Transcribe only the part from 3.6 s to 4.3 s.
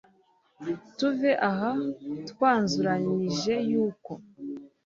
yuko